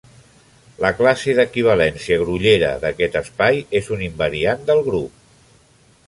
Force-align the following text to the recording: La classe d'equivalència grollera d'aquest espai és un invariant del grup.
La 0.83 0.89
classe 0.99 1.35
d'equivalència 1.39 2.17
grollera 2.21 2.71
d'aquest 2.85 3.17
espai 3.21 3.61
és 3.81 3.91
un 3.97 4.01
invariant 4.09 4.65
del 4.71 4.81
grup. 4.89 5.21